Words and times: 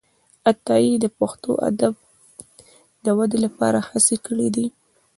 عطايي 0.49 0.93
د 1.03 1.05
پښتو 1.19 1.51
ادب 1.69 1.93
د 3.05 3.07
ودې 3.17 3.39
لپاره 3.45 3.79
هڅي 3.89 4.17
کړي 4.25 4.47
دي. 4.55 4.65